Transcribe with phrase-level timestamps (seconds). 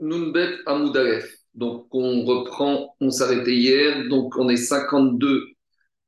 [0.00, 1.36] Nunbet Amoudalef.
[1.54, 5.46] Donc, on reprend, on s'arrêtait hier, donc on est 52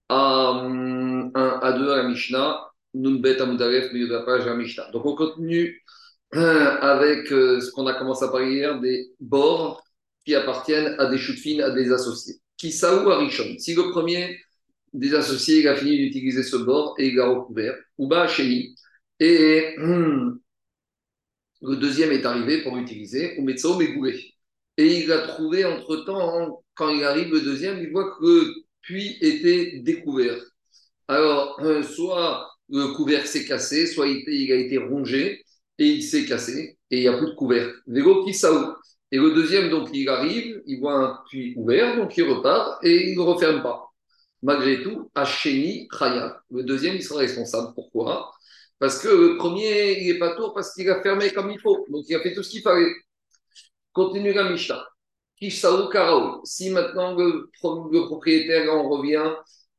[0.08, 2.68] à, 1 à 2 à la Mishnah.
[2.94, 4.90] Nunbet Amoudalef, milieu de la page à la.
[4.92, 5.82] Donc, on continue
[6.32, 9.82] avec euh, ce qu'on a commencé à parler hier, des bords
[10.24, 12.36] qui appartiennent à des fines, à des associés.
[12.56, 13.58] Kisaou Arishon.
[13.58, 14.38] Si le premier
[14.92, 18.28] des associés il a fini d'utiliser ce bord et il l'a recouvert, ou bas
[19.20, 20.38] et hum,
[21.62, 24.18] le deuxième est arrivé pour l'utiliser, ou Metso Megoulé.
[24.76, 29.16] Et il a trouvé entre-temps, quand il arrive le deuxième, il voit que le puits
[29.20, 30.38] était découvert.
[31.08, 35.44] Alors, euh, soit le couvercle s'est cassé, soit il, a été rongé
[35.78, 37.74] et il s'est cassé et il n'y a plus de couvercle.
[37.86, 38.30] Vélo qui
[39.12, 43.10] Et le deuxième, donc, il arrive, il voit un puits ouvert, donc il repart et
[43.10, 43.84] il ne referme pas.
[44.42, 46.40] Malgré tout, Hacheni Khaya.
[46.50, 47.72] Le deuxième, il sera responsable.
[47.74, 48.32] Pourquoi?
[48.82, 51.86] Parce que le premier, il n'est pas tour parce qu'il a fermé comme il faut.
[51.88, 52.92] Donc, il a fait tout ce qu'il fallait.
[53.92, 54.84] Continue la Mishnah.
[55.38, 56.40] Kishaou Karaou.
[56.42, 57.48] Si maintenant le,
[58.08, 59.30] propriétaire en revient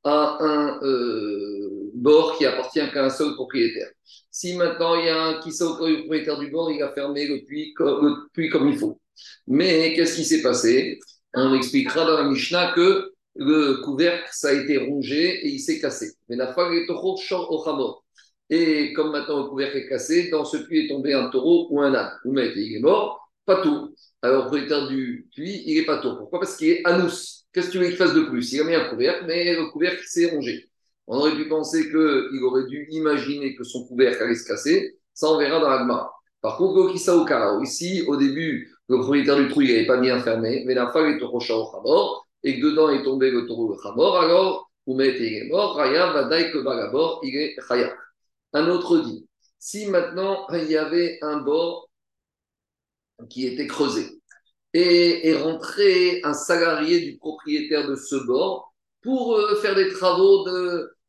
[0.06, 3.90] à un euh, bord qui appartient qu'à un seul propriétaire.
[4.32, 7.44] Si maintenant il y a un Kishaou le propriétaire du bord, il a fermé le
[7.44, 9.02] puits, le puits comme il faut.
[9.48, 10.98] Mais qu'est-ce qui s'est passé?
[11.34, 15.82] On expliquera dans la Mishnah que le couvercle, ça a été rongé et il s'est
[15.82, 16.14] cassé.
[16.30, 16.96] Mais la fois, il est au
[18.54, 21.82] et comme maintenant le couvercle est cassé, dans ce puits est tombé un taureau ou
[21.82, 22.12] un âne.
[22.26, 23.96] Mettez, il est mort, pas tout.
[24.22, 26.16] Alors, propriétaire du puits, il n'est pas tout.
[26.16, 26.40] Pourquoi?
[26.40, 27.46] Parce qu'il est anus.
[27.52, 28.52] Qu'est-ce que tu veux qu'il fasse de plus?
[28.54, 30.70] Il a mis un couvercle, mais le couvercle s'est rongé.
[31.08, 34.98] On aurait pu penser qu'il aurait dû imaginer que son couvercle allait se casser.
[35.14, 36.12] Ça, on verra dans l'agma.
[36.42, 36.94] Par contre,
[37.64, 41.08] ici, au début, le propriétaire du trou, il n'avait pas bien fermé, mais la femme
[41.08, 45.28] est au khamor, et que dedans est tombé le taureau de khamor, alors, vous mettez,
[45.28, 46.60] il est mort, Raya, Vadaï, que
[47.24, 47.94] il est Raya.
[48.54, 49.28] Un autre dit,
[49.60, 51.90] si maintenant il y avait un bord
[53.30, 54.20] qui était creusé
[54.74, 60.46] et est rentré un salarié du propriétaire de ce bord pour euh, faire des travaux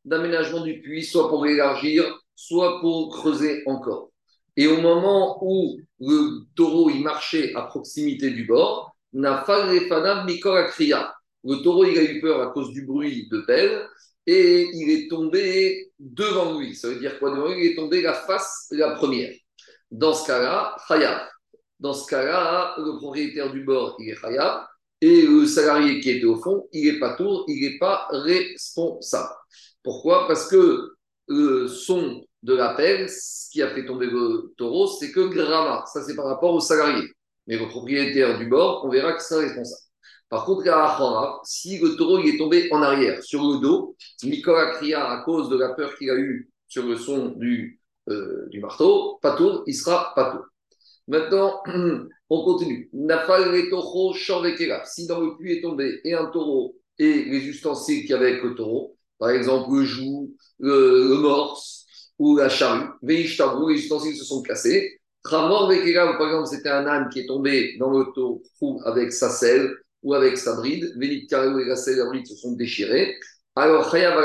[0.05, 2.03] d'aménagement du puits, soit pour élargir,
[2.35, 4.11] soit pour creuser encore.
[4.57, 9.45] Et au moment où le taureau il marchait à proximité du bord, Le
[11.63, 13.87] taureau il a eu peur à cause du bruit de pelle
[14.27, 16.75] et il est tombé devant lui.
[16.75, 17.65] Ça veut dire quoi devant lui?
[17.65, 19.33] Il est tombé la face la première.
[19.91, 21.27] Dans ce cas-là, Khayab.
[21.79, 24.65] Dans ce cas-là, le propriétaire du bord, il est Khayab.
[25.01, 29.33] Et le salarié qui était au fond, il n'est pas tour, il n'est pas responsable.
[29.83, 30.25] Pourquoi?
[30.27, 30.93] Parce que
[31.27, 35.83] le son de l'appel, ce qui a fait tomber le taureau, c'est que Grama.
[35.91, 37.03] Ça, c'est par rapport au salarié.
[37.47, 39.81] Mais le propriétaire du bord, on verra que c'est responsable.
[40.29, 40.63] Par contre,
[41.43, 45.49] si le taureau il est tombé en arrière, sur le dos, Nicolas cria à cause
[45.49, 49.75] de la peur qu'il a eue sur le son du, euh, du marteau, tour, il
[49.75, 50.45] sera tour.
[51.07, 51.61] Maintenant,
[52.29, 52.89] on continue.
[54.85, 58.31] Si dans le puits est tombé et un taureau et les ustensiles qu'il y avait
[58.31, 61.85] avec le taureau, par exemple le joug, le, morse
[62.17, 64.99] ou la charrue, les ustensiles se sont cassés.
[65.23, 65.53] par
[66.27, 68.05] exemple, c'était un âne qui est tombé dans le
[68.55, 69.71] trou avec sa selle
[70.05, 73.17] ou avec sa bride, Vénit Karou et la bride se sont déchirés.
[73.55, 74.19] Alors, Chayav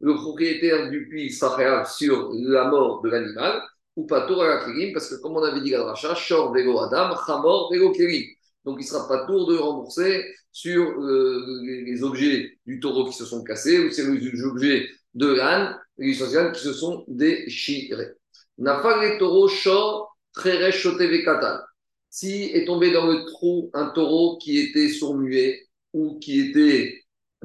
[0.00, 3.60] le propriétaire du puits sera sur la mort de l'animal,
[3.96, 6.80] ou pas tour à la parce que comme on avait dit à rachat, Shor Vego
[6.80, 8.24] Adam, Chamor Vego Kérim.
[8.64, 13.16] Donc il ne sera pas tour de rembourser sur euh, les, objets du taureau qui
[13.16, 18.12] se sont cassés ou sur les objets de l'âne, les qui se sont déchirés.
[18.56, 21.67] Nafal les taureaux Shor Treresh Vekatal
[22.10, 27.02] si est tombé dans le trou un taureau qui était sourd-muet ou qui était.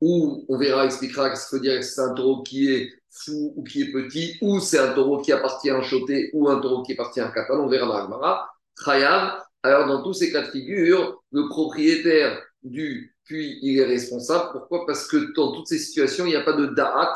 [0.00, 3.64] ou on verra, expliquera ce que veut dire c'est un taureau qui est fou ou
[3.64, 6.82] qui est petit, ou c'est un taureau qui appartient à un choté ou un taureau
[6.82, 8.50] qui appartient à un katan, on verra dans l'Agmara.
[8.84, 14.50] Khayab, alors dans tous ces cas de figure, le propriétaire du puits, il est responsable.
[14.52, 14.86] Pourquoi?
[14.86, 17.14] Parce que dans toutes ces situations, il n'y a pas de da'at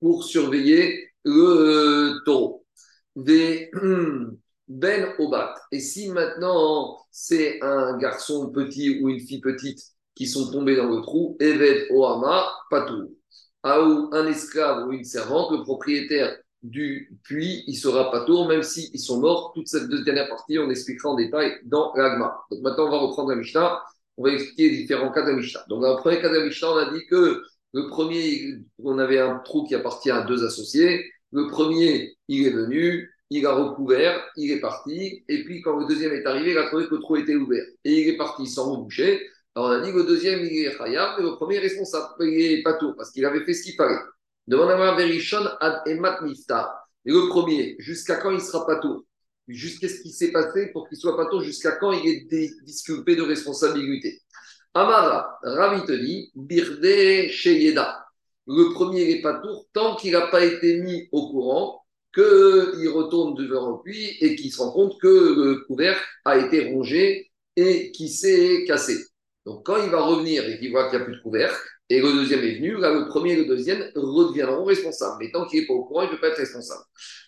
[0.00, 2.66] pour surveiller le taureau.
[3.16, 3.70] Des
[4.68, 5.54] Ben Obat.
[5.72, 9.80] Et si maintenant c'est un garçon petit ou une fille petite
[10.14, 13.16] qui sont tombés dans le trou, Eved Ohama Patou.
[13.64, 18.98] Ou un esclave ou une servante, le propriétaire du puits, il sera patour, même s'ils
[19.00, 19.52] sont morts.
[19.54, 22.38] Toute cette dernière partie, on expliquera en détail dans l'agma.
[22.50, 23.82] Donc maintenant, on va reprendre la Mishnah.
[24.16, 25.64] On va expliquer les différents cas de Mishnah.
[25.68, 27.42] Donc, dans le premier cas de Mishnah, on a dit que
[27.72, 31.04] le premier, on avait un trou qui appartient à deux associés.
[31.32, 35.86] Le premier, il est venu, il a recouvert, il est parti, et puis quand le
[35.86, 38.46] deuxième est arrivé, il a trouvé que le trou était ouvert, et il est parti
[38.46, 39.26] sans reboucher.
[39.54, 42.06] Alors on a dit que le deuxième, il est khayab, mais le premier est responsable,
[42.20, 43.98] il est pas tout, parce qu'il avait fait ce qu'il fallait.
[44.46, 46.20] Demande à Verishon ad emat.
[47.04, 49.06] Et le premier, jusqu'à quand il sera pas tout
[49.48, 53.14] Jusqu'à ce qui s'est passé pour qu'il soit pas tôt, jusqu'à quand il est disculpé
[53.14, 54.20] de responsabilité?
[54.74, 58.04] Amara, Ravitoni, Birde Sheyeda.
[58.48, 61.85] Le premier n'est pas tour tant qu'il n'a pas été mis au courant
[62.16, 67.30] qu'il retourne devant lui et qu'il se rend compte que le couvercle a été rongé
[67.56, 68.96] et qu'il s'est cassé.
[69.44, 71.56] Donc quand il va revenir et qu'il voit qu'il n'y a plus de couvercle,
[71.88, 75.16] et le deuxième est venu, là le premier et le deuxième redeviendront responsables.
[75.20, 76.82] Mais tant qu'il n'est pas au courant, il ne peut pas être responsable.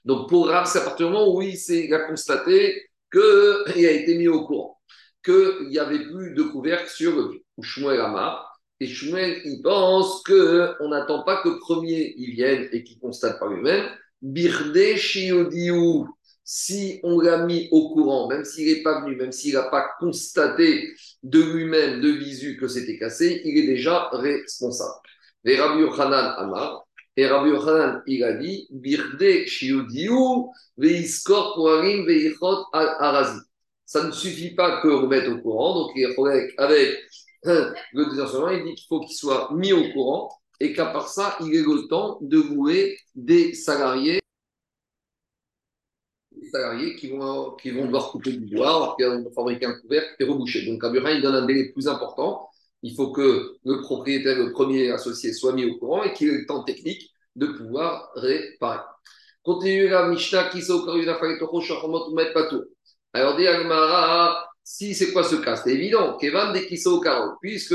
[0.05, 4.17] Donc pour Rav, c'est à partir du moment où il, a constaté qu'il a été
[4.17, 4.81] mis au courant,
[5.25, 7.43] qu'il n'y avait plus de couvercle sur le.
[7.57, 8.61] Ou Shmuel Amar.
[8.81, 13.39] Et Shmuel, il pense qu'on n'attend pas que le premier il vienne et qu'il constate
[13.39, 13.89] par lui-même.
[14.23, 16.07] Birde Shiodiou
[16.51, 19.87] si on l'a mis au courant, même s'il n'est pas venu, même s'il n'a pas
[20.01, 24.99] constaté de lui-même, de visu, que c'était cassé, il est déjà responsable.
[25.45, 26.87] Et Rabbi Yochanan Amar,
[27.19, 33.41] et Rabbi Yochanan, il a dit, Birde shiudiou, veiskor poarim veichot arazi.
[33.85, 36.99] Ça ne suffit pas que remette au courant, donc il avec, avec
[37.93, 40.31] le désarçonnement, il dit qu'il faut qu'il soit mis au courant
[40.61, 44.21] et qu'à part ça, il ait le temps de vouer des salariés
[46.51, 48.97] salariés qui vont, qui vont devoir couper du bois,
[49.35, 50.67] fabriquer un couvercle et reboucher.
[50.67, 52.49] Donc, Abraham, il donne un délai plus important.
[52.83, 56.39] Il faut que le propriétaire, le premier associé, soit mis au courant et qu'il ait
[56.39, 58.81] le temps technique de pouvoir réparer.
[59.43, 60.63] Continue la Mishnah qui
[63.13, 65.57] Alors, dit Agmara, si c'est quoi ce cas?
[65.57, 67.03] C'est évident, Kevan de Kiso
[67.41, 67.75] puisque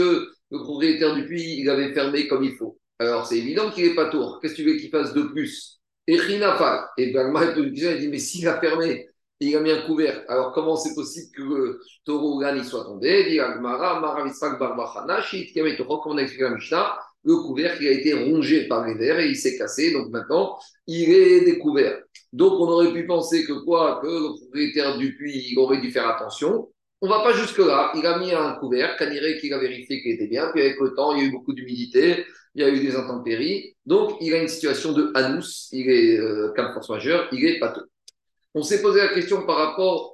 [0.54, 2.78] le propriétaire du puits, il avait fermé comme il faut.
[3.00, 4.40] Alors, c'est évident qu'il n'est pas tour.
[4.40, 5.82] Qu'est-ce que tu veux qu'il fasse de plus?
[6.06, 6.86] Et Rinafal.
[6.98, 9.10] Et Bagma il dit Mais s'il a fermé,
[9.40, 13.30] il a mis un couvercle, alors comment c'est possible que le taureau il soit tombé?
[13.30, 19.20] Dit Agmara, Maravisrak Barbachana, a Mishnah, le couvercle il a été rongé par les vers
[19.20, 20.58] et il s'est cassé, donc maintenant
[20.88, 22.00] il est découvert.
[22.32, 24.00] Donc on aurait pu penser que quoi?
[24.02, 26.70] Que le propriétaire du puits il aurait dû faire attention.
[27.06, 27.92] On va pas jusque-là.
[27.96, 30.94] Il a mis un couvercle, dirait qu'il a vérifié qu'il était bien, puis avec le
[30.94, 32.24] temps, il y a eu beaucoup d'humidité,
[32.56, 36.18] il y a eu des intempéries, donc il a une situation de anus, il est
[36.18, 37.90] euh, de force majeure, il est pâteux.
[38.54, 40.14] On s'est posé la question par rapport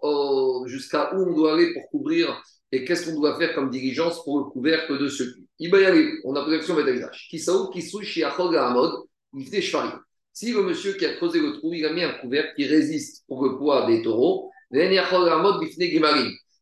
[0.65, 2.41] jusqu'à où on doit aller pour couvrir
[2.71, 5.47] et qu'est-ce qu'on doit faire comme diligence pour le couvercle de ce puits.
[5.59, 7.27] Il va y aller, on a posé la question Bedavidash.
[7.30, 9.03] Kisaou, Kisou, Shiachog, Hamod,
[9.38, 9.91] il Shfari.
[10.33, 13.25] Si le monsieur qui a creusé le trou, il a mis un couvercle qui résiste
[13.27, 14.50] pour le poids des taureaux,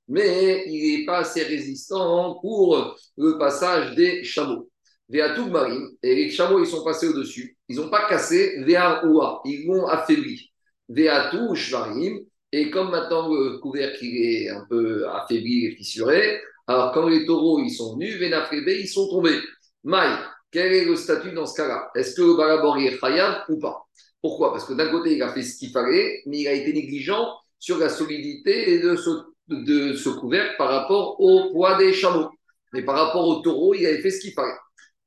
[0.07, 4.69] mais il n'est pas assez résistant pour le passage des chameaux.
[5.09, 7.57] Veatou Marim, et les chameaux, ils sont passés au-dessus.
[7.69, 10.51] Ils n'ont pas cassé Vea Oua, ils l'ont affaibli.
[10.89, 12.19] Veatou Shvarim,
[12.51, 17.59] et comme maintenant le couvercle est un peu affaibli et fissuré, alors quand les taureaux
[17.59, 19.39] ils sont venus, Venafrébé, ils sont tombés.
[19.83, 20.11] Maï,
[20.51, 21.89] quel est le statut dans ce cas-là?
[21.95, 23.85] Est-ce que le est khayab ou pas?
[24.21, 24.51] Pourquoi?
[24.51, 27.37] Parce que d'un côté, il a fait ce qu'il fallait, mais il a été négligent
[27.59, 29.09] sur la solidité de ce,
[29.47, 32.29] de ce couvercle par rapport au poids des chameaux.
[32.73, 34.53] Mais par rapport aux taureaux, il avait fait ce qu'il fallait.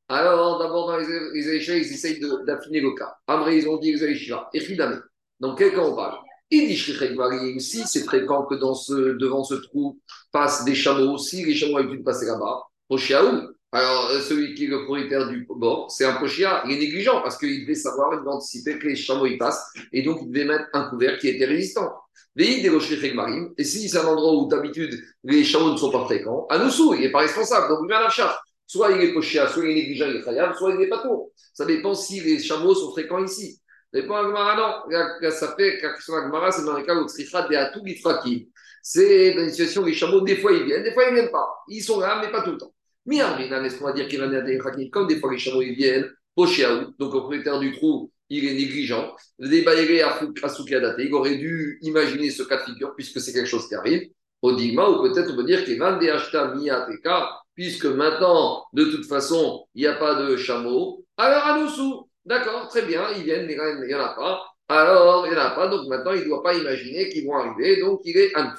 [0.09, 3.15] Alors, d'abord, dans les, les ils essayent d'affiner le cas.
[3.27, 5.03] Après, ils ont dit les Aïcha, Echidame.
[5.39, 6.19] Dans quel cas on parle?
[6.51, 10.01] Il dit si c'est fréquent que devant ce trou
[10.33, 14.65] passent des chameaux, si les chameaux avaient pu passer là-bas, Pochiaou, alors euh, celui qui
[14.65, 18.13] est le propriétaire du bord, c'est un Pochia, il est négligent parce qu'il devait savoir,
[18.15, 21.21] il devait anticiper que les chameaux y passent et donc il devait mettre un couvercle
[21.21, 21.93] qui était résistant.
[22.37, 26.95] Et si c'est un endroit où d'habitude les chameaux ne sont pas fréquents, à nous
[26.95, 28.37] il n'est pas responsable, donc il à la charge.
[28.67, 31.33] Soit il est poché, soit il est négligent, il est soit il n'est pas tout.
[31.53, 33.61] Ça dépend si les chameaux sont fréquents ici.
[33.93, 35.31] Ça dépend Agmara, non.
[35.31, 37.83] Ça fait, question Agmara, c'est dans le cas où de Atou
[38.83, 41.21] C'est dans une situation où les chameaux, des fois ils viennent, des fois ils ne
[41.21, 41.49] viennent pas.
[41.69, 42.73] Ils sont là, mais pas tout le temps.
[43.09, 46.77] Est-ce qu'on va dire qu'il des Comme des fois les chameaux ils viennent, poché à
[46.77, 49.15] donc le propriétaire du trou, il est négligent.
[49.39, 50.19] Des à
[50.99, 54.09] il aurait dû imaginer ce cas de figure puisque c'est quelque chose qui arrive.
[54.43, 55.79] Au Digma, ou peut-être on peut dire qu'il
[57.55, 61.05] puisque maintenant, de toute façon, il n'y a pas de chameau.
[61.19, 64.47] Alors, à nous d'accord, très bien, ils viennent, il n'y en a pas.
[64.69, 67.35] Alors, il n'y en a pas, donc maintenant, il ne doit pas imaginer qu'ils vont
[67.35, 68.55] arriver, donc il est à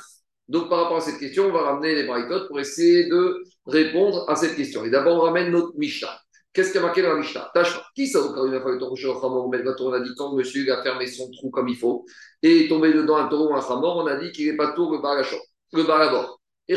[0.52, 4.30] Donc, par rapport à cette question, on va ramener les braïtotes pour essayer de répondre
[4.30, 4.84] à cette question.
[4.84, 6.20] Et d'abord, on ramène notre Mishnah.
[6.52, 7.50] Qu'est-ce qui a marqué dans la Mishnah?
[7.54, 11.08] Tâche, qui ça au une fois le taureau On a dit quand monsieur a fermé
[11.08, 12.06] son trou comme il faut
[12.44, 14.74] et est tombé dedans un taureau ou un chamor, on a dit qu'il n'est pas
[14.74, 15.40] tour le barachot,
[15.72, 16.42] le barabor.
[16.68, 16.76] Et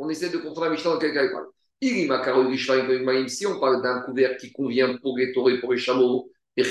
[0.00, 1.46] on essaie de comprendre la Mishnah dans quel cas il parle.
[3.28, 6.64] Si on parle d'un couvert qui convient pour les taureaux et pour les chameaux, et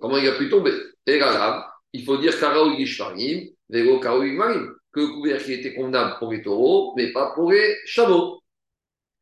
[0.00, 0.72] comment il a pu tomber?
[1.06, 1.18] Et
[1.94, 2.38] il faut dire
[4.92, 8.42] que le couvert qui était convenable pour les taureaux, mais pas pour les chameaux.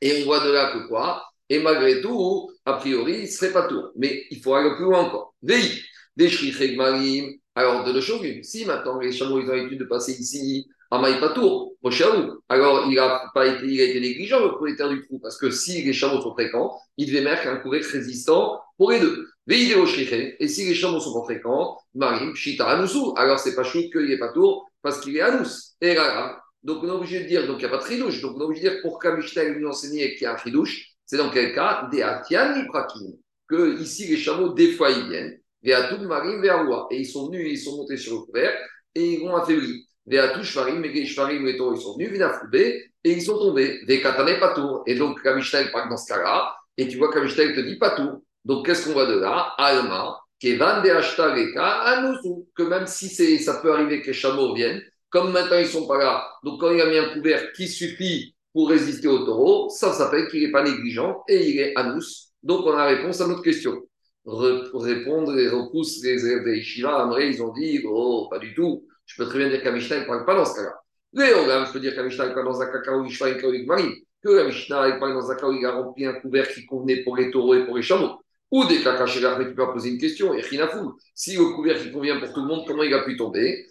[0.00, 1.22] Et on voit de là que quoi?
[1.50, 3.82] Et malgré tout, a priori, il ne serait pas tout.
[3.96, 5.34] Mais il faut aller plus loin encore.
[5.42, 7.32] des Marim.
[7.54, 10.98] Alors, de deux choses, si maintenant les chameaux ils ont l'habitude de passer ici à
[10.98, 15.02] Maïpatour, au Chaou, alors il a, pas été, il a été négligent le propriétaire du
[15.06, 18.90] trou, parce que si les chameaux sont fréquents, il devait mettre un couvercle résistant pour
[18.90, 19.28] les deux.
[19.48, 24.06] Et si les chameaux sont pas fréquents, Marim, Shita, Anoussou, alors c'est pas chou qu'il
[24.06, 25.74] n'est pas tour, parce qu'il est Anous.
[25.80, 28.20] Et là, donc on est obligé de dire, donc il n'y a pas de tridouche,
[28.20, 30.92] donc on est obligé de dire pour qu'Amishta lui enseigner qu'il y a un tridouche,
[31.04, 31.88] c'est dans quel cas?
[31.90, 33.12] Des Atian Prakim,
[33.48, 36.88] que ici les chameaux, des fois ils viennent Veatou Marim Veaoua.
[36.90, 38.56] Et ils sont venus, ils sont montés sur le couvert
[38.94, 39.86] et ils vont affaibli.
[40.06, 43.80] Veatou Shvarim, et Shvarim, les taureaux, ils sont venus, Vinafloubé, et ils sont tombés.
[43.86, 44.82] Vekatane Patour.
[44.86, 48.20] Et donc, Kamishtel parle dans ce cas-là, et tu vois Kamishtel te dit Patour.
[48.44, 49.54] Donc, qu'est-ce qu'on voit de là?
[49.58, 52.46] Alma, Kevan de Ashtareka, Anusu.
[52.54, 53.08] Que même si
[53.38, 56.58] ça peut arriver que les chameaux viennent, comme maintenant ils ne sont pas là, donc
[56.58, 60.42] quand il a mis un couvert qui suffit pour résister au taureau, ça s'appelle qu'il
[60.42, 62.30] n'est pas négligent et il est anus.
[62.42, 63.82] Donc on a réponse à notre question
[64.24, 68.86] répondre et repousse les élèves Après, ils ont dit Oh, pas du tout.
[69.06, 70.74] Je peux très bien dire qu'un Mishnah ne parle pas dans ce cas-là.
[71.12, 73.66] Léo, je peux dire qu'un Mishnah ne parle pas dans un cas où Ishva et
[73.66, 74.06] Marie.
[74.22, 77.02] Que la Mishnah parle dans un cas où il a rempli un couvert qui convenait
[77.02, 78.20] pour les taureaux et pour les chameaux.
[78.52, 80.34] Ou des cachés mais tu peux poser une question.
[80.34, 83.16] Et Rinafou, si le couvert qui convient pour tout le monde, comment il a pu
[83.16, 83.66] tomber?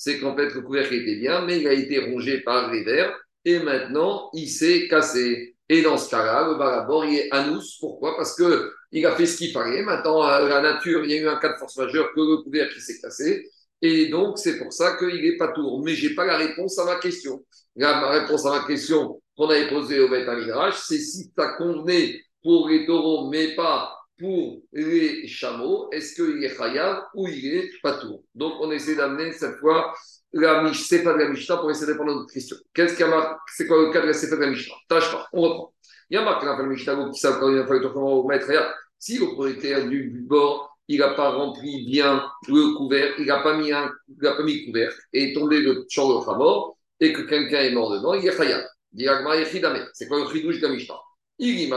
[0.00, 3.14] C'est qu'en fait, le couvert était bien, mais il a été rongé par les vers
[3.44, 5.56] et maintenant il s'est cassé.
[5.68, 7.76] Et dans ce cas-là, le il est anus.
[7.78, 8.16] Pourquoi?
[8.16, 9.82] Parce qu'il a fait ce qu'il fallait.
[9.82, 12.70] Maintenant, la nature, il y a eu un cas de force majeure que le couvert
[12.72, 13.46] s'est cassé.
[13.82, 15.82] Et donc, c'est pour ça qu'il n'est pas tour.
[15.84, 17.44] Mais je n'ai pas la réponse à ma question.
[17.78, 20.28] Ma réponse à ma question qu'on avait posée au Beth
[20.74, 26.56] c'est si ça convenait pour les taureaux, mais pas pour les chameaux, est-ce qu'il est
[26.56, 28.24] khayab ou il est pas tour?
[28.34, 29.94] Donc, on essaie d'amener cette fois
[30.32, 32.56] la c'est pas de la Mishnah pour essayer de répondre à notre question.
[32.74, 33.36] Qu'est-ce qu'il y a marqué?
[33.54, 34.74] C'est quoi le cas de la de la Mishnah?
[34.88, 35.72] Tâche pas, on reprend.
[36.10, 38.50] Il y a marqué dans la Mishnah qui savent quand il a fallu au maître.
[38.98, 43.56] Si le propriétaire du bord, il n'a pas rempli bien le couvert, il n'a pas
[43.56, 43.90] mis un,
[44.66, 48.26] couvert et est tombé le champ de mort et que quelqu'un est mort dedans, il
[48.26, 48.64] est khayab.
[49.92, 50.98] C'est quoi le chidouche de la Mishnah?
[51.40, 51.68] Il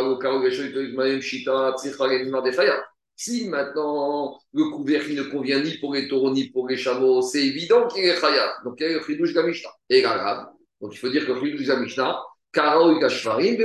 [3.15, 7.21] si maintenant le couvert qui ne convient ni pour les taureaux ni pour les chameaux,
[7.21, 8.49] c'est évident qu'il est khayab.
[8.63, 9.69] Donc il y a le chidouche Gamishna.
[9.89, 10.47] Et grave.
[10.79, 12.19] Donc il faut dire que le chidoush Gamishna,
[12.51, 13.57] Karo Gashvarim,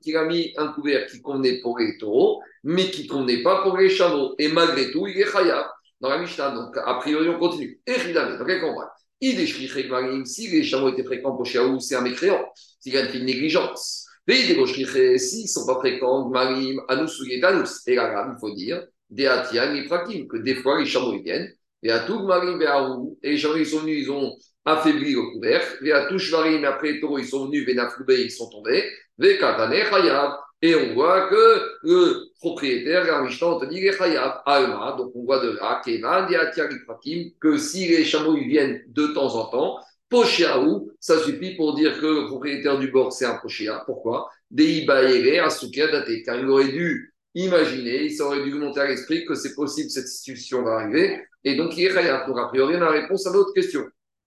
[0.00, 3.62] qu'il a mis un couvert qui convenait pour les taureaux, mais qui ne convenait pas
[3.62, 4.36] pour les chameaux.
[4.38, 5.66] Et malgré tout, il est khayab
[6.00, 6.50] dans la Mishnah.
[6.50, 7.80] Donc a priori, on continue.
[7.84, 8.86] Et donc elle comprend.
[9.20, 12.44] Il est si les chameaux étaient fréquents pour Chiaou, c'est un mécréant.
[12.80, 14.06] S'il a une négligence.
[14.28, 17.82] S'ils ne sont pas fréquents, Marim, Anus ou Yedanus.
[17.86, 21.50] Et là, il faut dire, des et Prakim, que des fois les chameaux ils viennent,
[21.82, 22.60] et à tout Marim
[23.22, 26.64] et les chameaux ils sont venus, ils ont affaibli le couvert, et à tout Marim,
[26.64, 28.84] après les taureaux ils sont venus, Benafloubé, ils sont tombés,
[29.16, 30.32] Vekatane Chayab.
[30.60, 35.24] Et on voit que le propriétaire, le on te dit les Chayab, Alma, donc on
[35.24, 36.34] voit de là, Kevan, des
[37.10, 41.74] et que si les chameaux ils viennent de temps en temps, Pochéaou, ça suffit pour
[41.74, 43.82] dire que le propriétaire du bord, c'est un pochéa.
[43.84, 44.30] Pourquoi?
[44.50, 46.22] Deibaere, Asuka, Date.
[46.24, 50.08] Car il aurait dû imaginer, il aurait dû monter à l'esprit que c'est possible, cette
[50.08, 51.20] situation va arriver.
[51.44, 52.26] Et donc, il est khayab.
[52.26, 53.84] Donc, a priori, on a la réponse à l'autre question.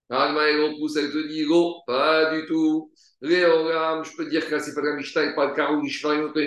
[0.08, 1.46] Alma et pousse, elle te dit,
[1.86, 2.92] pas du tout.
[3.22, 5.82] Léoram, je peux dire que c'est pas de la Mishnah et pas de Karou,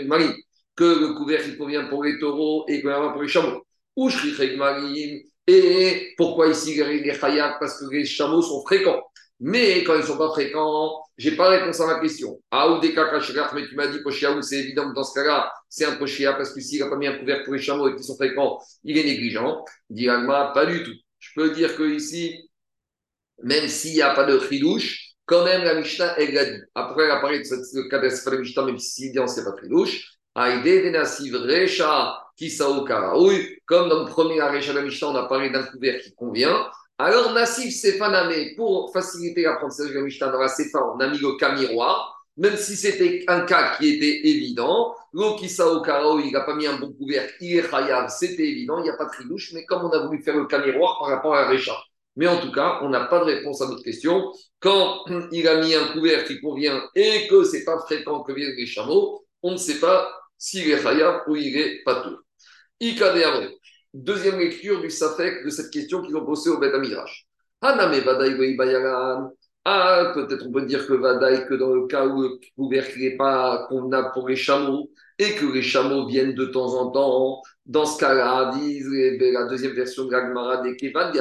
[0.08, 0.44] Marie,
[0.76, 3.66] que le couvert qui convient pour les taureaux et que pour les chameaux.
[3.96, 4.10] Ou
[4.58, 5.22] Marim.
[5.48, 9.02] Et pourquoi ici il est khayab Parce que les chameaux sont fréquents.
[9.40, 12.42] Mais quand ils ne sont pas fréquents, je n'ai pas réponse à ma question.
[12.52, 15.86] Ah, ou des mais tu m'as dit Pochéa, c'est évident que dans ce cas-là, c'est
[15.86, 18.04] un Pochéa, parce que s'il n'a pas mis un couvert pour les chameaux et qu'ils
[18.04, 19.64] sont fréquents, il est négligent.
[19.90, 20.94] Dit pas du tout.
[21.20, 22.50] Je peux dire que ici,
[23.44, 26.62] même s'il n'y a pas de chidouche, quand même la Mishnah, elle l'a dit.
[26.76, 29.52] Après, elle parlé de ce cas de la Mishnah, même si il n'y a pas
[29.52, 30.12] de chidouche.
[30.36, 35.28] Aïdé Denasiv Recha Kisao Karaoui, comme dans le premier Arecha de la Mishnah, on a
[35.28, 36.70] parlé d'un couvert qui convient.
[36.98, 41.18] Alors, Nassif Sefaname, pour faciliter l'apprentissage de la Mishnah dans la Sefa, on a mis
[41.18, 41.56] le cas
[42.38, 44.94] même si c'était un cas qui était évident.
[45.14, 48.90] L'Okisa Karo, il n'a pas mis un bon couvercle, il est c'était évident, il n'y
[48.90, 51.48] a pas de tridouche, mais comme on a voulu faire le cas par rapport à
[51.48, 51.76] Récha.
[52.16, 54.32] Mais en tout cas, on n'a pas de réponse à notre question.
[54.60, 58.34] Quand il a mis un couvercle qui convient et que ce n'est pas fréquent que
[58.34, 62.20] viennent les chameaux, on ne sait pas s'il est Chayav ou il est Patour.
[62.80, 63.52] Ikade
[63.94, 67.28] Deuxième lecture du Safek de cette question qu'ils ont posée au Beth Amirash.
[67.62, 67.94] Haname
[69.68, 73.18] Ah, peut-être on peut dire que Vadaï, que dans le cas où le couvercle n'est
[73.18, 77.86] pas convenable pour les chameaux et que les chameaux viennent de temps en temps, dans
[77.86, 81.12] ce cas-là, disent la deuxième version de l'Agmara des Kevan,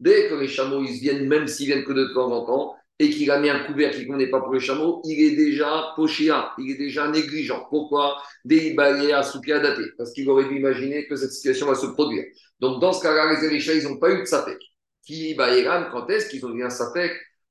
[0.00, 3.08] dès que les chameaux ils viennent, même s'ils viennent que de temps en temps, et
[3.08, 5.94] qu'il a mis un couvercle qui ne convenait pas pour les chameaux, il est déjà
[5.96, 7.66] pochéa, il est déjà négligent.
[7.70, 8.18] Pourquoi?
[8.44, 9.22] Des à
[9.60, 12.24] daté parce qu'il aurait dû imaginer que cette situation va se produire.
[12.60, 14.58] Donc dans ce cas-là, les Elisha, ils n'ont pas eu de sapek.
[15.04, 16.54] Qui bayeran, quand est-ce qu'ils ont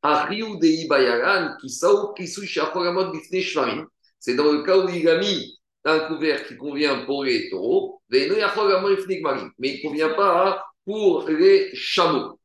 [0.04, 3.88] Ariou de bayaran, qui sou shvarim.
[4.20, 8.02] C'est dans le cas où il a mis un couvercle qui convient pour les taureaux,
[8.10, 12.40] mais il ne convient pas pour les chameaux.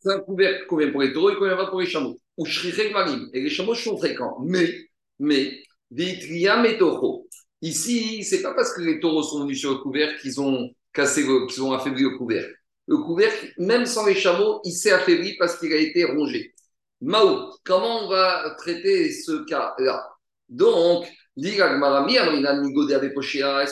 [0.00, 2.18] C'est un couvercle qui convient pour les taureaux, il ne convient pas pour les chameaux.
[2.36, 4.38] Ou Et les chameaux sont fréquents.
[4.44, 4.88] Mais,
[5.18, 5.62] mais,
[7.62, 11.26] Ici, c'est pas parce que les taureaux sont venus sur le couvercle qu'ils ont cassé,
[11.48, 12.54] qu'ils ont affaibli le couvercle.
[12.86, 16.54] Le couvercle, même sans les chameaux, il s'est affaibli parce qu'il a été rongé.
[17.00, 20.08] Mao, comment on va traiter ce cas-là?
[20.48, 21.56] Donc, est-ce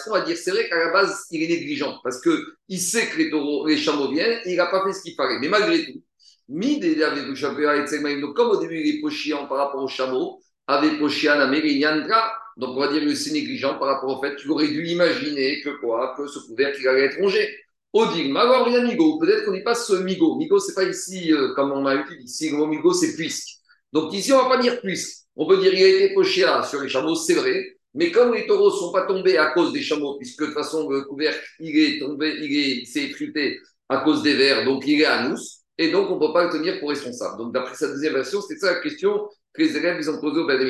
[0.05, 2.01] qu'on va dire, c'est vrai qu'à la base, il est négligent?
[2.03, 5.39] Parce qu'il sait que les, chameaux viennent et il n'a pas fait ce qu'il fallait.
[5.39, 6.03] Mais malgré tout,
[8.35, 11.39] comme au début il est pochiant par rapport aux chameaux, avec pochian
[12.57, 15.61] donc on va dire que c'est négligent par rapport au fait qu'il aurait dû imaginer
[15.63, 17.49] que quoi, que ce couvercle il allait être rongé.
[17.93, 20.37] Odile, alors rien migo, peut-être qu'on n'est pas ce migo.
[20.37, 23.59] Migo, c'est pas ici euh, comme on a utilisé ici, le mot migo c'est puisque.
[23.93, 25.23] Donc ici on va pas dire puisque.
[25.37, 28.47] On peut dire il a été poché sur les chameaux, c'est vrai, mais comme les
[28.47, 31.43] taureaux ne sont pas tombés à cause des chameaux, puisque de toute façon le couvercle
[31.61, 35.37] il est tombé, il s'est effrité à cause des vers, donc il est à nous,
[35.79, 37.39] et donc on ne peut pas le tenir pour responsable.
[37.39, 40.41] Donc d'après sa deuxième version, c'est ça la question que les élèves ils ont posée
[40.41, 40.61] au Beth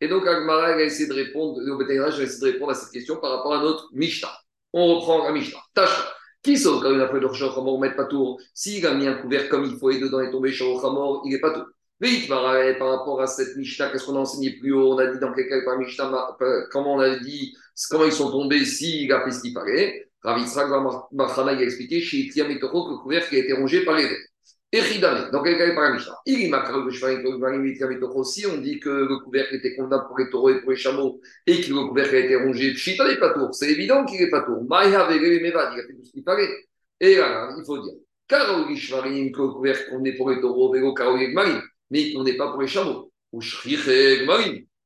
[0.00, 2.90] Et donc Agmara a essayé de répondre, au Beth a essayé de répondre à cette
[2.90, 4.32] question par rapport à notre Mishnah.
[4.72, 5.60] On reprend la Mishnah.
[5.74, 6.12] Tâche.
[6.42, 9.14] Qui sauve quand il a fait le Chamor, mettre pas tour S'il a mis un
[9.14, 11.64] couvercle comme il faut et dedans est tombé Chamor, il n'est pas tout
[12.28, 14.94] par rapport à cette Mishnah, qu'est-ce qu'on a enseigné plus haut?
[14.94, 16.36] On a dit dans quel cas par Mishnah,
[16.70, 17.56] comment on a dit,
[17.90, 20.10] comment ils sont tombés s'il a fait ce qu'il fallait.
[20.22, 20.68] Ravitsrak
[21.12, 24.18] Bachana a expliqué chez Tiam et que le couvercle a été rongé par les vers.
[24.74, 26.16] Echidame, dans quel cas par la Mishnah
[28.24, 31.20] Si on dit que le couvercle était condamné pour les taureaux et pour les chameaux
[31.46, 33.54] et que le couvercle a été rongé, Chita n'est pas tour.
[33.54, 34.64] C'est évident qu'il n'est pas tour.
[34.68, 36.50] Maïha Mevad, il a fait tout ce qu'il fallait.
[36.98, 37.94] Et là, il faut dire.
[38.26, 42.24] Karol Gishvarim, que le couvercle qu'on est pour les taureaux, Vego Karol Gishvarim mais on
[42.24, 43.12] n'est pas pour les chameaux.
[43.30, 43.86] Ou Et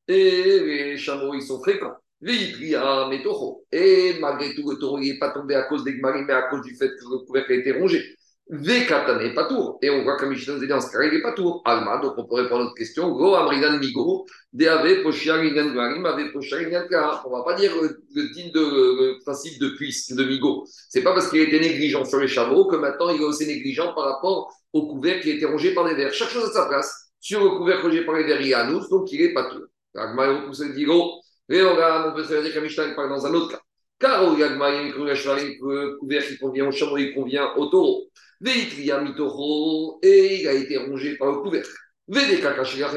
[0.09, 1.95] les chameaux, ils sont fréquents.
[2.21, 6.63] Et malgré tout, le taureau n'est pas tombé à cause des gmarim, mais à cause
[6.63, 8.05] du fait que le couvercle a été rongé.
[8.51, 9.79] Vekatane pas tour.
[9.83, 11.61] Et on voit comme Mishnah nous dans ce cas, il n'est pas tour.
[11.67, 13.11] Alma, donc on peut répondre à notre question.
[13.11, 16.87] Go amridan migo, deave poshia rinyan gmarim, ave poshia rinyan
[17.27, 20.65] On va pas dire le, le, de, le principe de puisse, de migo.
[20.89, 23.95] C'est pas parce qu'il était négligent sur les chameaux que maintenant il est aussi négligent
[23.95, 26.13] par rapport au couvercle qui a été rongé par les vers.
[26.15, 27.11] Chaque chose à sa place.
[27.21, 29.51] Sur le couvercle rongé par les vers, il y a nous, donc il est pas
[29.51, 29.65] tout.
[29.95, 33.61] Agma, on peut oh, on peut se dire qu'un Mishnah parle dans un autre cas.
[33.99, 38.09] Car au Yagma, il le couvercle qui convient au chameau, il convient au taureau.
[38.41, 41.69] Veitria mitoro, et il a été rongé par le couvercle.
[42.11, 42.41] Et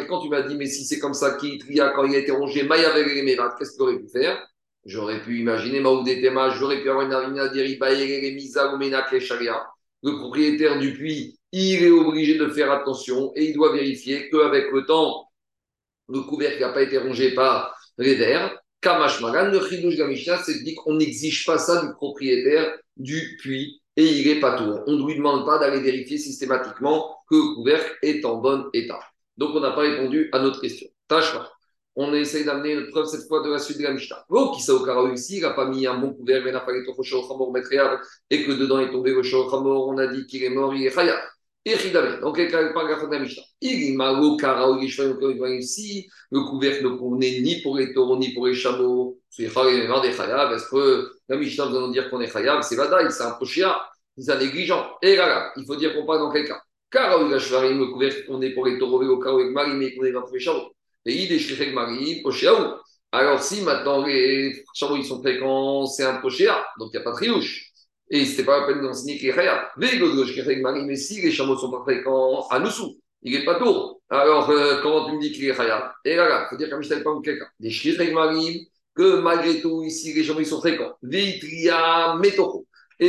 [0.08, 2.32] quand tu m'as dit, mais si c'est comme ça qu'il tria quand il a été
[2.32, 4.48] rongé, qu'est-ce qu'il aurait pu faire?
[4.86, 9.68] J'aurais pu imaginer Maoudetema, j'aurais pu avoir une arina d'Eriba, Misa, Umena, Sharia.
[10.04, 14.72] Le propriétaire du puits il est obligé de faire attention et il doit vérifier qu'avec
[14.72, 15.30] le temps,
[16.10, 18.58] le couvercle n'a pas été rongé par les vers.
[18.82, 23.82] Kamash Magan, le Chidouj Gamisha, c'est dit qu'on n'exige pas ça du propriétaire du puits
[23.96, 24.80] et il n'est pas tout.
[24.88, 29.00] On ne lui demande pas d'aller vérifier systématiquement que le couvercle est en bon état.
[29.38, 30.88] Donc on n'a pas répondu à notre question.
[31.08, 31.34] Tâche
[31.96, 34.26] on essaye d'amener une preuve cette fois de la suite de la Mishnah.
[34.30, 36.62] Oh, qui au Kara ici, il n'a pas mis un bon couvercle, mais il n'a
[36.62, 37.70] pas été au mettre
[38.30, 40.96] et que dedans est tombé le Khamor, on a dit qu'il est mort, il est
[40.96, 41.20] Khayar.
[41.64, 43.44] Donc, il paragraphe de la Mishnah.
[45.62, 50.70] Si le couvercle ne convenait ni pour les taureaux ni pour les chameaux, c'est est-ce
[50.70, 53.80] que la Mishnah va nous dire qu'on est chayav C'est Vadaï, c'est un pochia,
[54.18, 54.98] c'est un négligent.
[55.04, 56.60] Et là, il faut dire qu'on parle dans quel cas?
[56.90, 60.12] Car le couvercle qu'on est pour les taureaux, le cas avec Marie, mais qu'on est
[60.14, 60.72] pour les chameaux.
[61.06, 62.80] Et il est Marie, pochia
[63.12, 67.04] Alors, si maintenant les chameaux ils sont fréquents, c'est un pochia, donc il n'y a
[67.04, 67.71] pas de triouche.
[68.14, 71.72] Et ce n'était pas la peine d'enseigner qu'il est Marie, mais si les chameaux sont
[71.72, 74.02] pas fréquents à Noussou, il n'est pas tour.
[74.10, 76.90] Alors, euh, comment tu me dis est Khaya Et là, il faut dire comme je
[76.90, 77.48] t'avais pas quelqu'un.
[77.58, 80.94] Des Shirek Marim, que malgré tout, ici, les chameaux sont fréquents.
[81.04, 81.40] Et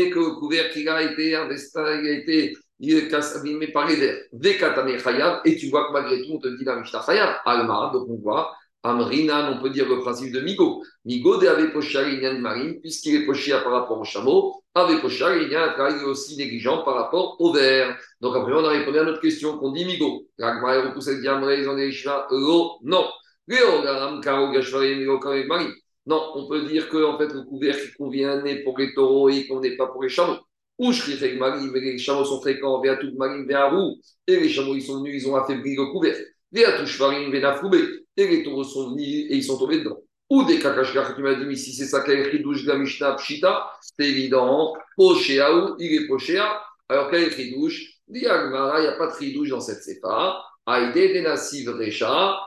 [0.09, 3.97] que le couvercle il a été investin, il a été il est abîmé par les
[3.97, 4.17] vers.
[4.33, 5.41] Vekatame.
[5.45, 7.37] Et tu vois que malgré tout, on te dit la Mishnah Khayab.
[7.45, 10.83] Alma, donc on voit Amrinan, on peut dire le principe de Migo.
[11.05, 14.63] Migo de Ave Pochari Marine, puisqu'il est poché par rapport au chameau.
[14.75, 17.97] Ave Pochari il est aussi négligent par rapport au verre.
[18.21, 20.27] Donc après, on a répondu à notre question qu'on dit Migo.
[22.83, 23.05] Non.
[26.05, 29.47] Non, on peut dire que en fait, le couvercle qui convient pour les taureaux et
[29.47, 30.39] qu'on n'est pas pour les chameaux.
[30.79, 30.91] ou
[31.39, 35.29] Marim, les chameaux sont fréquents, Veatout Marim, Vearou, et les chameaux ils sont venus, ils
[35.29, 36.17] ont affaibli le couvert.
[36.51, 40.01] Veatou Shvarim, Venafroubé, et les taureaux sont venus et ils sont tombés dedans.
[40.31, 43.15] Ou des kakashkar, tu m'as dit, mais si c'est ça qu'a douche de la Mishnah
[43.17, 44.75] Pshita, c'est évident.
[44.97, 46.63] Pochéaou, il est Pochéa.
[46.89, 50.43] Alors quel est Ridouche Dit Agmara, il n'y a pas de Ridouche dans cette sépa.
[50.65, 52.39] Aïde de Nassiv Recha,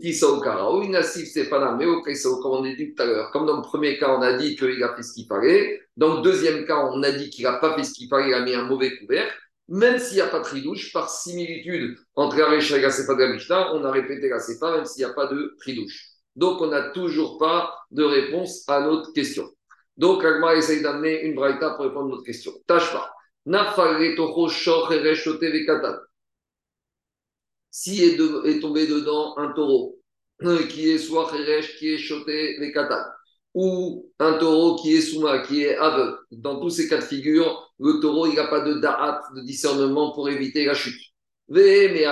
[0.00, 3.30] Kisa Ou Nassiv la mais au comme on a dit tout à l'heure.
[3.32, 5.80] Comme dans le premier cas, on a dit qu'il a fait ce qu'il fallait.
[5.96, 8.34] Dans le deuxième cas, on a dit qu'il n'a pas fait ce qu'il fallait, il
[8.34, 9.30] a mis un mauvais couvert.
[9.68, 13.20] Même s'il n'y a pas de tridouche, par similitude entre la et la Sefa de
[13.20, 14.38] la Mishnah, on a répété la
[14.72, 16.06] même s'il n'y a pas de tridouche.
[16.36, 19.50] Donc, on n'a toujours pas de réponse à notre question.
[19.96, 22.52] Donc, Agma essaye d'amener une braïta pour répondre à notre question.
[22.66, 23.10] Pas.
[27.70, 29.98] Si est, est, tombé dedans un taureau
[30.68, 33.02] qui est soit Kheresh, qui est choté Vekatan,
[33.56, 37.72] ou un taureau qui est Souma, qui est aveugle, dans tous ces cas de figure,
[37.80, 41.00] le taureau, il n'a pas de da'at, de discernement pour éviter la chute.
[41.54, 42.04] Et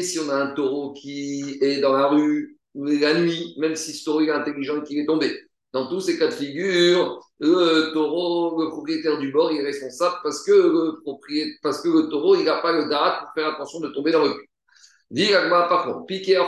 [0.00, 4.06] si on a un taureau qui est dans la rue, la nuit, même si ce
[4.06, 5.30] taureau est intelligent qu'il est tombé.
[5.74, 10.16] Dans tous ces cas de figure, le taureau, le propriétaire du bord, il est responsable
[10.22, 13.48] parce que le, propriétaire, parce que le taureau, il n'a pas le date pour faire
[13.52, 14.48] attention de tomber dans le cul.
[15.10, 16.42] Dis par contre, piqué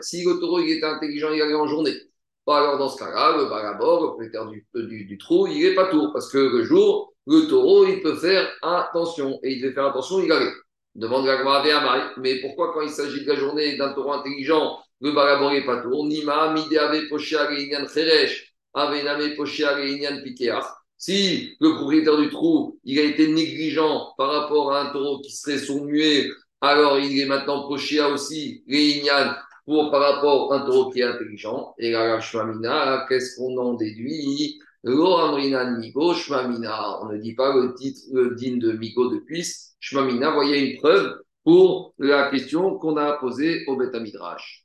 [0.00, 2.07] si le taureau était intelligent, il allait en journée.
[2.50, 6.12] Alors dans ce cas-là, le barabor, le propriétaire du, du, trou, il n'est pas tour
[6.14, 10.20] parce que le jour, le taureau, il peut faire attention et il devait faire attention,
[10.22, 10.52] il allait.
[10.94, 15.12] Demande la à mais pourquoi quand il s'agit de la journée d'un taureau intelligent, le
[15.12, 16.06] barabor n'est pas tour?
[16.06, 20.64] Nima, Mideave, Pochia, Inyan, Cheresh, Avename, Pochia, Inyan, Pikeach.
[20.96, 25.30] Si le propriétaire du trou, il a été négligent par rapport à un taureau qui
[25.30, 26.30] serait sourd-muet,
[26.62, 29.36] alors il est maintenant Pochia aussi, Inyan,
[29.68, 31.74] pour, par rapport à un taureau qui est intelligent.
[31.78, 34.58] Et là, Shmamina, qu'est-ce qu'on en déduit?
[34.82, 39.76] On ne dit pas le titre digne de Migo de Puisse.
[39.80, 44.64] Shmamina, voyez une preuve pour la question qu'on a posée au Beth Midrash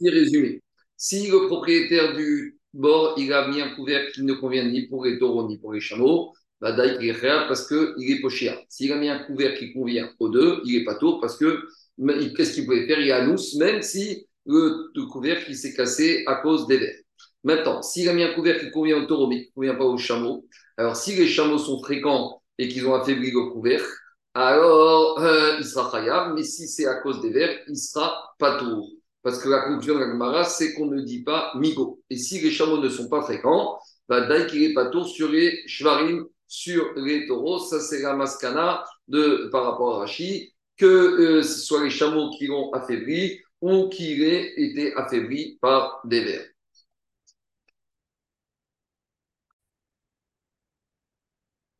[0.00, 0.62] résumé.
[0.96, 5.04] Si le propriétaire du bord, il a mis un couvercle qui ne convient ni pour
[5.04, 8.58] les taureaux ni pour les chameaux, bah, il est parce qu'il est pochéa.
[8.68, 11.66] S'il a mis un couvercle qui convient aux deux, il n'est pas tour parce que
[12.36, 13.00] qu'est-ce qu'il pouvait faire?
[13.00, 16.94] Il a nous, même si le, couvercle s'est cassé à cause des vers.
[17.44, 19.84] Maintenant, s'il a mis un couvercle qui convient aux taureaux mais qui ne convient pas
[19.84, 23.86] aux chameaux, alors si les chameaux sont fréquents et qu'ils ont affaibli le couvercle,
[24.34, 28.58] alors euh, il sera khayab, mais si c'est à cause des vers, il sera pas
[28.58, 28.90] tour.
[29.22, 32.00] Parce que la conclusion de la Gemara, c'est qu'on ne dit pas migo.
[32.10, 33.78] Et si les chameaux ne sont pas fréquents,
[34.08, 37.58] bah, dès qu'il n'est pas tour sur les shvarim, sur les taureaux.
[37.58, 42.30] Ça, c'est la maskana de, par rapport à Rashi, que euh, ce soit les chameaux
[42.30, 46.46] qui l'ont affaibli ou qu'il ait été affaibli par des vers.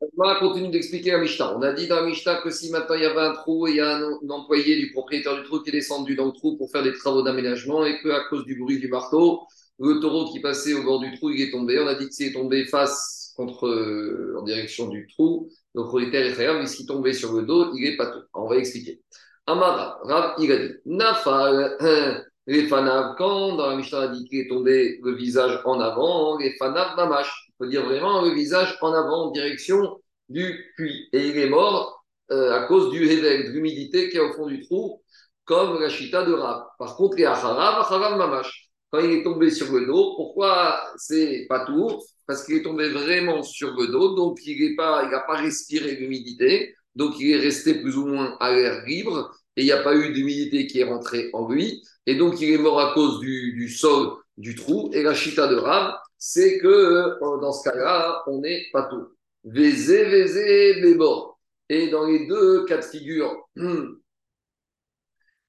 [0.01, 1.57] On continue d'expliquer la Mishnah.
[1.57, 3.71] On a dit dans la Mishnah que si maintenant il y avait un trou et
[3.71, 6.57] il y a un, employé du propriétaire du trou qui est descendu dans le trou
[6.57, 9.43] pour faire des travaux d'aménagement et qu'à cause du bruit du marteau,
[9.79, 11.79] le taureau qui passait au bord du trou, il est tombé.
[11.79, 16.25] On a dit que s'il est tombé face contre, euh, en direction du trou, propriétaire
[16.25, 18.23] est très mais s'il tombait sur le dos, il est pas tout.
[18.33, 19.01] On va expliquer.
[19.45, 21.77] Amara, Rav, il a dit Nafal,
[22.47, 26.37] les fanav, quand dans la Mishnah a dit qu'il est tombé le visage en avant,
[26.37, 27.31] les fanav mamash.
[27.49, 31.07] Il faut dire vraiment le visage en avant en direction du puits.
[31.13, 34.47] Et il est mort euh, à cause du réveil, de l'humidité qui est au fond
[34.47, 35.01] du trou,
[35.45, 36.65] comme la chita de Rav.
[36.77, 38.66] Par contre, il y a Harav, Harav Mamash.
[38.91, 42.89] Quand il est tombé sur le dos, pourquoi c'est pas tout Parce qu'il est tombé
[42.89, 47.97] vraiment sur le dos, donc il n'a pas, respiré l'humidité, donc il est resté plus
[47.97, 51.29] ou moins à l'air libre, et il n'y a pas eu d'humidité qui est rentrée
[51.33, 54.89] en lui, et donc il est mort à cause du, sol du trou.
[54.93, 59.07] Et la chita de Rav, c'est que euh, dans ce cas-là, on n'est pas tout.
[59.43, 61.39] Vézé, vézé, bébor.
[61.69, 63.47] Et dans les deux cas de figure,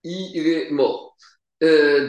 [0.02, 1.16] il est mort.
[1.62, 2.08] Euh,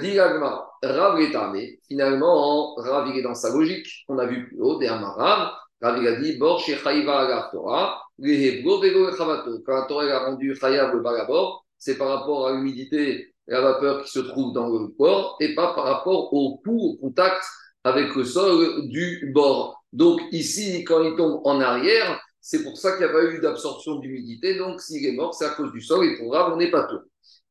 [0.84, 1.80] Rav est.
[1.88, 3.88] Finalement, Rav il dans sa logique.
[4.08, 5.52] On a vu plus haut, derrière Rav.
[5.82, 11.02] Rav il a dit Bor chez Chaïva Torah, Quand la Torah a rendu Chayav le
[11.02, 15.38] Bagabor, c'est par rapport à l'humidité et la vapeur qui se trouve dans le corps
[15.40, 17.44] et pas par rapport au coup, au contact
[17.84, 19.84] avec le sol du bord.
[19.94, 23.40] Donc ici, quand il tombe en arrière, c'est pour ça qu'il n'y a pas eu
[23.40, 24.58] d'absorption d'humidité.
[24.58, 26.84] Donc s'il est mort, c'est à cause du sol et pour Rav, on n'est pas
[26.84, 27.00] tout.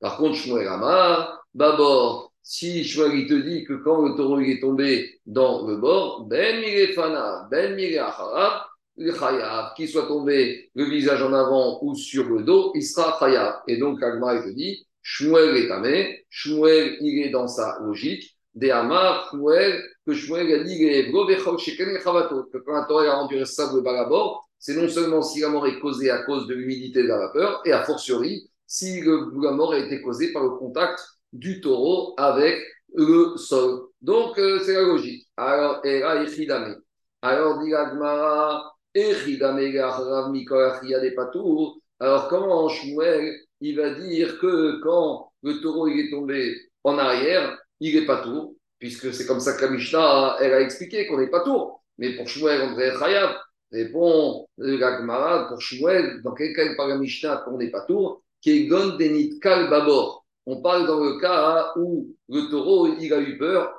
[0.00, 5.20] Par contre, Shmuel Amar, Babor, si Shmuel te dit que quand le taureau est tombé
[5.26, 6.62] dans le bord, Ben
[6.94, 8.62] Fana, Ben Acharav,
[8.96, 13.60] le qu'il soit tombé le visage en avant ou sur le dos, il sera Chayav.
[13.68, 18.70] Et donc Agma, te dit, Shmuel est amé, Shmuel, il est dans sa logique, Des
[18.70, 24.88] Amar, que Shmuel a dit que quand la Torah a rendu le balabor, c'est non
[24.88, 27.84] seulement si la mort est causée à cause de l'humidité de la vapeur, et a
[27.84, 31.00] fortiori si la mort a été causée par le contact
[31.32, 32.62] du taureau avec
[32.94, 33.88] le sol.
[34.00, 35.26] Donc, euh, c'est la logique.
[35.36, 36.76] Alors, Era Echidame.
[37.22, 41.80] Alors, dit Agmara, Echidame des Patour.
[42.00, 47.58] Alors, comment Shmuel, il va dire que quand le taureau il est tombé en arrière,
[47.80, 51.18] il est pas tour, puisque c'est comme ça que la Mishnah, elle a expliqué qu'on
[51.18, 51.82] n'est pas tour.
[51.98, 53.36] Mais pour Shmuel, on devrait Chayav.
[53.70, 58.22] Répond Agmara, pour Shmuel, dans quel cas il parle la Mishnah qu'on n'est pas tour,
[58.40, 60.17] qui est Gon Denit Kal Babor.
[60.50, 63.78] On parle dans le cas où le taureau, il a eu peur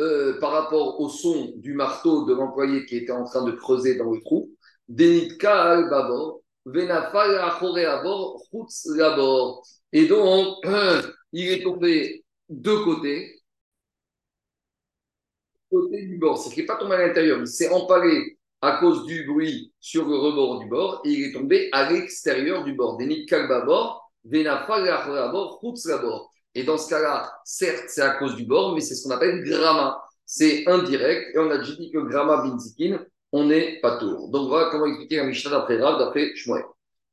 [0.00, 3.94] euh, par rapport au son du marteau de l'employé qui était en train de creuser
[3.94, 4.50] dans le trou.
[4.88, 6.42] Al babor,
[8.98, 9.62] abor.
[9.92, 10.66] Et donc,
[11.32, 13.40] il est tombé de côté,
[15.70, 16.38] côté du bord.
[16.38, 20.08] C'est qu'il n'est pas tombé à l'intérieur, il s'est empalé à cause du bruit sur
[20.08, 22.98] le rebord du bord et il est tombé à l'extérieur du bord.
[22.98, 24.01] Babor,
[26.54, 29.42] et dans ce cas-là, certes, c'est à cause du bord, mais c'est ce qu'on appelle
[29.42, 30.02] gramma.
[30.24, 31.34] C'est indirect.
[31.34, 33.00] Et on a déjà dit que gramma binzikin,
[33.32, 34.28] on n'est pas tour.
[34.30, 36.64] Donc voilà comment expliquer la Mishnah d'après Rav, d'après Shmuel.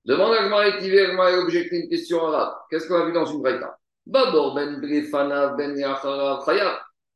[0.05, 2.53] Demande à Gmara et Tiver, objecté une question arabe.
[2.69, 5.75] Qu'est-ce qu'on a vu dans une braïta Babor ben brefana ben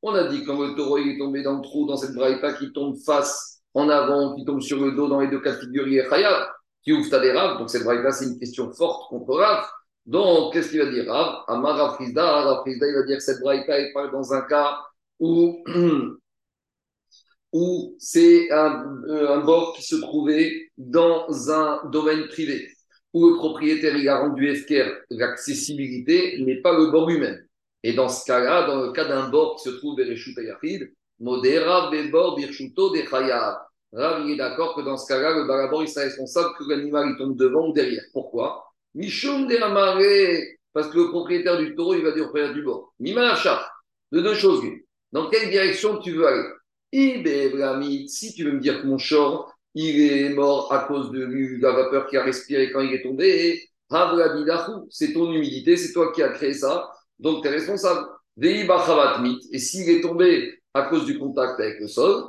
[0.02, 2.72] On a dit quand le taureau est tombé dans le trou dans cette braïta qui
[2.72, 5.86] tombe face en avant, qui tombe sur le dos dans les deux cas de figure,
[6.84, 7.58] qui ouvre ta Rav.
[7.58, 9.66] Donc cette braïta, c'est une question forte contre Rav.
[10.06, 11.44] Donc, qu'est-ce qu'il va dire Rav?
[11.48, 14.78] Amar il va dire que cette braïta est pas dans un cas
[15.20, 15.64] où,
[17.54, 22.68] où c'est un, un, bord qui se trouvait dans un domaine privé,
[23.14, 24.54] où le propriétaire il a rendu
[25.10, 27.42] l'accessibilité, mais pas le bord lui-même.
[27.84, 31.92] Et dans ce cas-là, dans le cas d'un bord qui se trouve vers Yachid, Modera
[31.92, 36.56] Bebor Birchuto de Rav, il est d'accord que dans ce cas-là, le balabor, il responsable
[36.58, 38.04] que l'animal il tombe devant ou derrière.
[38.12, 38.73] Pourquoi?
[38.96, 39.58] Michum de
[40.74, 42.94] parce que le propriétaire du taureau, il va dire au propriétaire du bord.
[43.00, 43.68] Mimanacha,
[44.12, 44.64] de deux choses.
[45.12, 46.48] Dans quelle direction tu veux aller?
[48.08, 51.72] Si tu veux me dire que mon chor, il est mort à cause de la
[51.72, 53.62] vapeur qui a respiré quand il est tombé,
[54.90, 58.08] c'est ton humidité, c'est toi qui as créé ça, donc tu es responsable.
[58.42, 62.26] Et s'il est tombé à cause du contact avec le sol,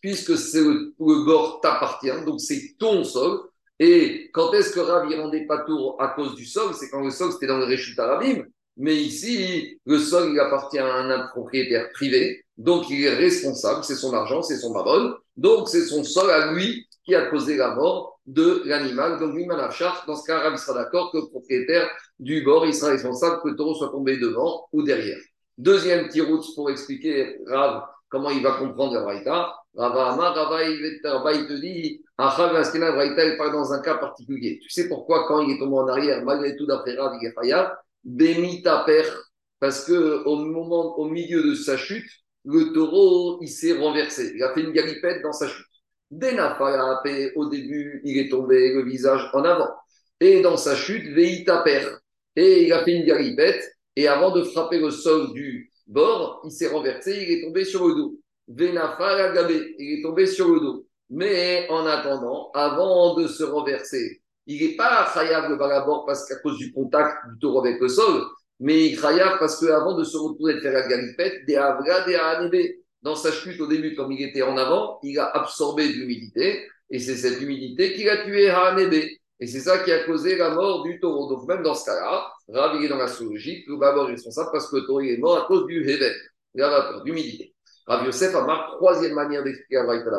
[0.00, 3.40] puisque le, le bord t'appartient, donc c'est ton sol,
[3.78, 7.02] et quand est-ce que Rav y rendait pas tour à cause du sol C'est quand
[7.02, 8.44] le sol c'était dans le Réchut Arabim.
[8.76, 13.96] Mais ici, le sol il appartient à un propriétaire privé, donc il est responsable, c'est
[13.96, 17.74] son argent, c'est son babon, donc c'est son sol à lui qui a causé la
[17.74, 19.18] mort de l'animal.
[19.18, 21.88] Donc Mimanachar, dans ce cas, Rav sera d'accord que le propriétaire
[22.20, 25.18] du bord, il sera responsable que le taureau soit tombé devant ou derrière.
[25.56, 29.54] Deuxième petit route pour expliquer Rav comment il va comprendre la Braïta.
[29.74, 34.58] Rava Rava, il te dit, Achav Askena Braïta, il parle dans un cas particulier.
[34.60, 38.62] Tu sais pourquoi, quand il est tombé en arrière, malgré tout, d'après Rav, il est
[38.86, 39.02] Per,
[39.60, 42.08] parce que au moment, au milieu de sa chute,
[42.44, 44.32] le taureau, il s'est renversé.
[44.34, 45.66] Il a fait une galipette dans sa chute.
[46.10, 47.02] Denafaya,
[47.36, 49.70] au début, il est tombé le visage en avant.
[50.20, 51.86] Et dans sa chute, Veita Per.
[52.34, 53.64] Et il a fait une galipette.
[53.94, 57.86] Et avant de frapper le sol du bord, il s'est renversé, il est tombé sur
[57.86, 58.18] le dos.
[58.48, 60.87] Venafar Gabé, il est tombé sur le dos.
[61.10, 66.36] Mais en attendant, avant de se renverser, il n'est pas chayav le balabord parce qu'à
[66.36, 68.22] cause du contact du taureau avec le sol,
[68.60, 72.00] mais il chayav parce qu'avant de se retrouver de faire la galipette, des avra,
[72.48, 75.94] des dans sa chute au début, comme il était en avant, il a absorbé de
[75.94, 78.76] l'humidité, et c'est cette humidité qui l'a tué à
[79.40, 81.28] Et c'est ça qui a causé la mort du taureau.
[81.28, 84.70] Donc même dans ce cas-là, Rav, est dans la zoologie, le balabord est responsable parce
[84.70, 86.14] que le taureau est mort à cause du Hevel,
[86.54, 87.54] la vapeur, d'humidité.
[87.86, 90.10] Rav Yosef a marqué troisième manière d'expliquer la Braïta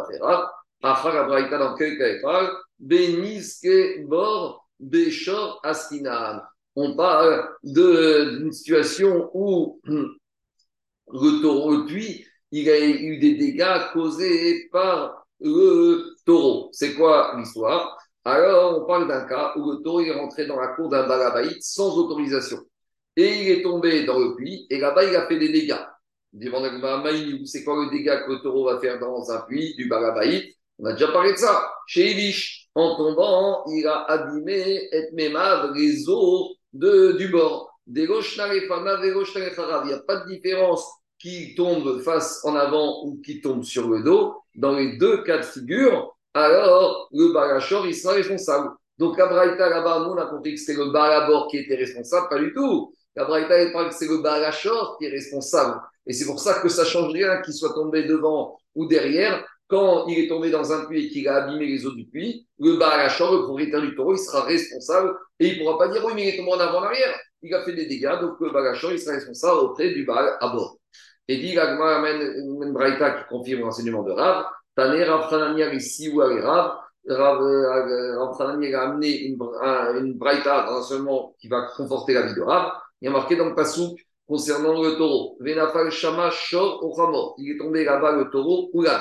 [5.60, 6.42] dans.
[6.76, 14.70] On parle d'une situation où le taureau, le puits, il a eu des dégâts causés
[14.72, 16.70] par le taureau.
[16.72, 17.98] C'est quoi l'histoire?
[18.24, 21.62] Alors, on parle d'un cas où le taureau est rentré dans la cour d'un balabaït
[21.62, 22.60] sans autorisation.
[23.18, 25.84] Et il est tombé dans le puits, et là-bas, il a fait des dégâts
[26.32, 30.86] c'est quoi le dégât que le taureau va faire dans un puits du Balabaït On
[30.86, 31.70] a déjà parlé de ça.
[31.88, 37.80] Chez Elish, en tombant, il a abîmé et mémav les eaux de, du bord.
[37.86, 40.88] Il n'y a pas de différence
[41.20, 44.36] qui tombe face en avant ou qui tombe sur le dos.
[44.56, 48.70] Dans les deux cas de figure, alors le balachor, il sera responsable.
[48.98, 52.30] Donc, à Braïta, là-bas, nous, on a compris que c'était le balabor qui était responsable,
[52.30, 52.94] pas du tout.
[53.16, 55.82] La Braïta parle que c'est le Balachor qui est responsable.
[56.06, 59.46] Et c'est pour ça que ça change rien qu'il soit tombé devant ou derrière.
[59.70, 62.48] Quand il est tombé dans un puits et qu'il a abîmé les eaux du puits,
[62.60, 66.04] le Balachor, le propriétaire du taureau, il sera responsable et il ne pourra pas dire
[66.04, 67.16] oui, mais il est tombé en avant en arrière.
[67.44, 70.50] Il a fait des dégâts, donc le Balachor, il sera responsable auprès du Baal à
[70.50, 70.78] bord.
[71.28, 74.46] Et dit l'Agma amène une Braïta qui confirme l'enseignement de Rav.
[74.76, 76.80] Taner Rav ici ou Rav.
[77.08, 79.38] Rav euh, a amené une,
[80.18, 82.72] Braïta dans l'enseignement qui va conforter la vie de Rav.
[83.02, 85.38] Il y a marqué dans le Passouk concernant le taureau.
[85.40, 86.84] Venafal Shama Shor.
[87.38, 89.00] Il est tombé là-bas le taureau Oulan.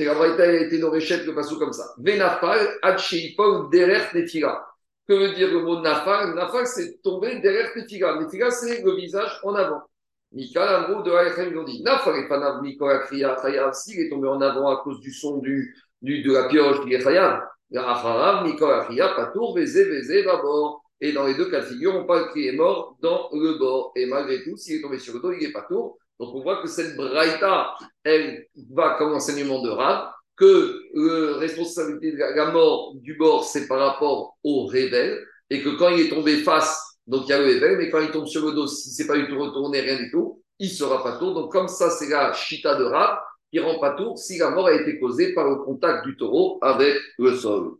[0.00, 1.84] Et la Braïta a été dans le Passouk comme ça.
[1.98, 4.66] Venafal Adcheipol Derer Nefira.
[5.06, 6.34] Que veut dire le mot Nafal?
[6.34, 8.18] Nafal, c'est tomber derrière Nefira.
[8.18, 9.82] Nefira, c'est le visage en avant.
[10.32, 13.74] Mika, groupe de Haïchem, ils ont dit Nafal et Panav Mikola Kriya Chayav.
[13.74, 16.94] S'il est tombé en avant à cause du son du, du, de la pioche, il
[16.94, 17.42] est Chayav.
[17.76, 20.82] Acharam Mikola Kriya Patour Veze Veze Babor.
[21.02, 23.92] Et dans les deux cas de figure, on parle qu'il est mort dans le bord.
[23.96, 25.98] Et malgré tout, s'il est tombé sur le dos, il n'est pas tour.
[26.20, 32.12] Donc on voit que cette braïta, elle va comme enseignement de Rav, que la responsabilité
[32.12, 36.10] de la mort du bord, c'est par rapport au révèle, et que quand il est
[36.10, 38.66] tombé face, donc il y a le révèle, mais quand il tombe sur le dos,
[38.66, 41.32] si c'est pas du tout retourné, rien du tout, il sera pas tour.
[41.32, 43.18] Donc comme ça, c'est la chita de Rav,
[43.50, 46.58] qui rend pas tour si la mort a été causée par le contact du taureau
[46.62, 47.72] avec le sol.